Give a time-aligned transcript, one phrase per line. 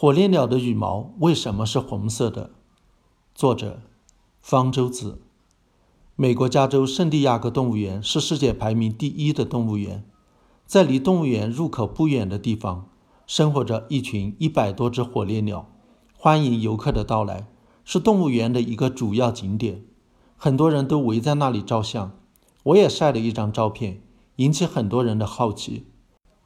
[0.00, 2.50] 火烈鸟的羽毛为什么是红色的？
[3.34, 3.80] 作者：
[4.40, 5.22] 方舟子。
[6.14, 10.04] 美国加州圣地亚哥动物园是世界排名第一的动物园，
[10.64, 12.88] 在离动物园入口不远的地方，
[13.26, 15.68] 生活着一群一百多只火烈鸟，
[16.16, 17.48] 欢迎游客的到来，
[17.84, 19.82] 是动物园的一个主要景点。
[20.36, 22.12] 很多人都围在那里照相，
[22.62, 24.00] 我也晒了一张照片，
[24.36, 25.88] 引起很多人的好奇。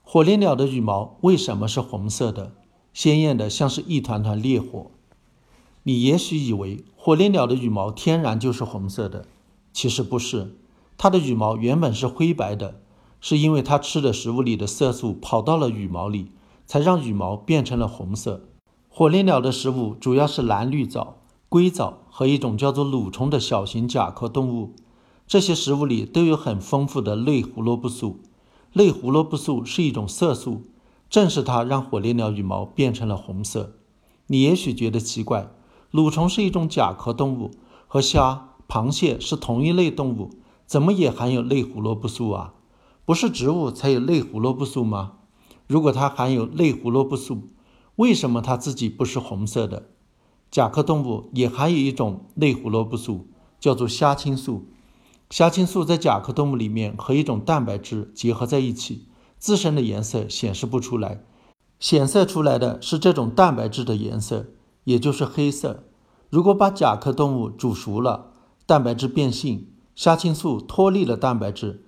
[0.01, 2.55] 火烈鸟的羽毛为什么是红色的？
[2.93, 4.91] 鲜艳的，像是一团团烈火。
[5.85, 9.27] 你也许以为火烈鸟的羽毛天然就是红色的。
[9.73, 10.57] 其实不是，
[10.99, 12.81] 它的羽毛原本是灰白的，
[13.21, 16.31] 是因为它吃的食物里的色素跑到了羽毛里，
[16.67, 18.45] 才让羽毛变成了红色。
[18.89, 21.17] 火烈鸟的食物主要是蓝绿藻、
[21.49, 24.75] 硅藻和一种叫做蠕虫的小型甲壳动物，
[25.27, 28.21] 这些食物里都有很丰富的类胡萝卜素。
[28.75, 30.63] 类胡萝卜素是一种色素，
[31.13, 33.75] 正是它让火烈鸟羽毛变成了红色。
[34.29, 35.51] 你也许觉得奇怪，
[35.93, 37.51] 蠕虫是一种甲壳动物，
[37.87, 38.49] 和虾。
[38.67, 40.31] 螃蟹是同一类动物，
[40.65, 42.55] 怎么也含有类胡萝卜素啊？
[43.05, 45.13] 不是植物才有类胡萝卜素吗？
[45.67, 47.51] 如果它含有类胡萝卜素，
[47.97, 49.91] 为什么它自己不是红色的？
[50.51, 53.27] 甲壳动物也含有一种类胡萝卜素，
[53.61, 54.65] 叫做虾青素。
[55.29, 59.09] 虾青素在甲壳动物里面和一种蛋白质结合在一起，
[59.43, 61.25] 自身的颜色显示不出来，
[61.81, 64.47] 显色出来的是这种蛋白质的颜色，
[64.85, 65.83] 也就是黑色。
[66.31, 68.35] 如果把甲壳动物煮熟了，
[68.67, 71.85] 蛋白质变性，虾青素脱离了蛋白质，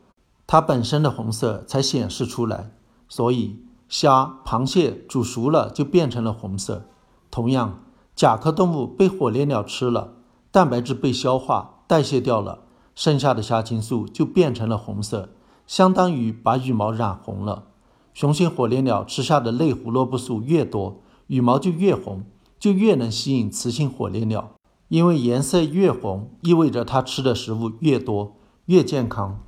[0.49, 2.73] 它本身的红色才显示出来。
[3.09, 6.89] 所以，虾、螃蟹煮熟了就变成了红色。
[7.31, 7.85] 同样，
[8.17, 10.15] 甲壳动物被火烈鸟吃了，
[10.51, 12.65] 蛋白质被消化代谢掉了，
[12.97, 15.29] 剩下的虾青素就变成了红色，
[15.67, 17.65] 相当于把羽毛染红了。
[18.13, 22.25] 雄性火烈鸟吃下的类胡萝卜素越多，羽毛就越红，
[22.59, 24.53] 就越能吸引雌性火烈鸟。
[24.89, 29.41] 因为颜色越红，意味着它吃的食物越多，越健康。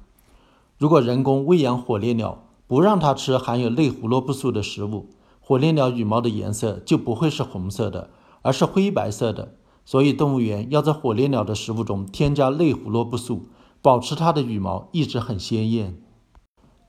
[0.79, 8.11] 如果人工喂养火烈鸟，不让它吃含有类胡萝卜素的食物，火烈鸟羽毛的颜色就不会是红色的，
[8.43, 9.55] 而是灰白色的。
[9.85, 13.47] 所以，动物园要在火烈鸟的食物中添加类胡萝卜素，
[13.81, 15.97] 保持它的羽毛一直很鲜艳。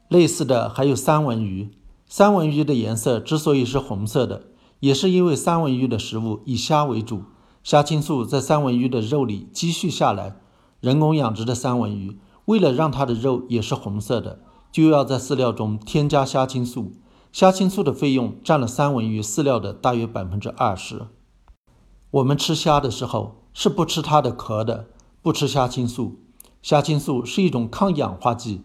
[0.08, 1.70] 类似的还有三文鱼，
[2.08, 4.44] 三文鱼的颜色之所以是红色的，
[4.80, 7.24] 也是因为三文鱼的食物以虾为主。
[7.64, 10.38] 虾青素在三文鱼的肉里积蓄下来，
[10.80, 14.40] 人工养殖的三文鱼为了让它的肉也是红色的，
[14.72, 16.94] 就要在饲料中添加虾青素。
[17.34, 21.08] 虾青素的费用占了三文鱼饲料的大约百分之二十。
[22.12, 24.88] 我们吃虾的时候是不吃它的壳的，
[25.22, 26.20] 不吃虾青素。
[26.62, 28.62] 虾青素是一种抗氧化剂，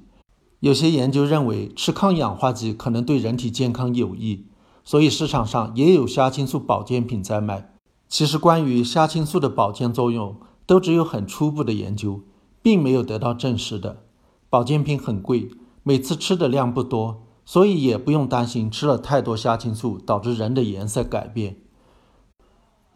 [0.62, 4.46] 有些研究认为吃抗氧化剂可能对人体健康有益，
[4.84, 7.74] 所以市场上也有虾青素保健品在卖。
[8.08, 12.20] 其实，关于虾青素的保健作用，都只有很初步的研究，
[12.62, 14.04] 并没有得到证实的。
[14.48, 15.50] 保健品很贵，
[15.82, 21.56] 每次吃的量不多，所以也不用担心吃了太多虾青素导致人的颜色改变。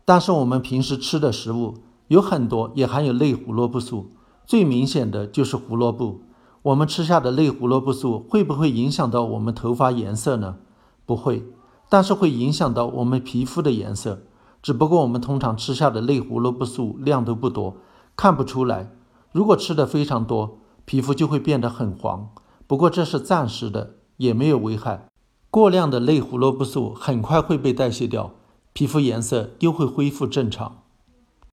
[0.05, 4.13] 但是，我们平时吃的食物有很多也含有类胡萝卜素，
[4.47, 6.21] 最明显的就是胡萝卜。
[6.67, 10.57] 我们吃下的类胡萝卜素会不会影响到我们头发颜色呢？
[11.05, 11.45] 不会，
[11.89, 14.23] 但是会影响到我们皮肤的颜色。
[14.61, 17.77] 只不过我们通常吃下的类胡萝卜素量都不多，
[18.17, 18.91] 看不出来。
[19.31, 22.31] 如果吃的非常多，皮肤就会变得很黄。
[22.67, 25.07] 不过这是暂时的，也没有危害。
[25.53, 28.33] 过量的类胡萝卜素很快会被代谢掉，
[28.73, 30.79] 皮肤颜色又会恢复正常。